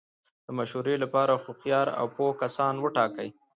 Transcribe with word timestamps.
د 0.45 0.47
مشورې 0.57 0.95
له 1.03 1.07
پاره 1.13 1.35
هوښیار 1.43 1.87
او 1.99 2.05
پوه 2.15 2.33
کسان 2.41 2.73
وټاکئ! 2.79 3.29